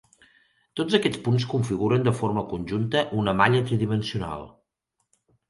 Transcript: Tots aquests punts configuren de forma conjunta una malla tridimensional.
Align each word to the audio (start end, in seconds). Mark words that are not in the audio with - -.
Tots 0.79 0.95
aquests 0.99 1.19
punts 1.27 1.45
configuren 1.51 2.07
de 2.07 2.13
forma 2.21 2.45
conjunta 2.55 3.05
una 3.25 3.37
malla 3.43 3.61
tridimensional. 3.69 4.51